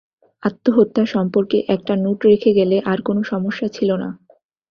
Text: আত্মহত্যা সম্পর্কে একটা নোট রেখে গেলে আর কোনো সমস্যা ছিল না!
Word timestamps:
আত্মহত্যা 0.43 1.03
সম্পর্কে 1.13 1.57
একটা 1.75 1.93
নোট 2.03 2.19
রেখে 2.25 2.51
গেলে 2.53 2.77
আর 2.91 2.99
কোনো 3.01 3.21
সমস্যা 3.31 3.67
ছিল 3.69 3.89
না! 3.95 4.09